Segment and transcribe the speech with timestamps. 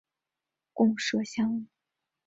[0.73, 1.67] 贡麝香。